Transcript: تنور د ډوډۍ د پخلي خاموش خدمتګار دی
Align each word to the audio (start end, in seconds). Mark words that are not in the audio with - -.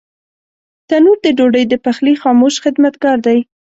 تنور 0.87 1.17
د 1.25 1.27
ډوډۍ 1.37 1.63
د 1.69 1.73
پخلي 1.85 2.13
خاموش 2.21 2.55
خدمتګار 2.63 3.17
دی 3.25 3.39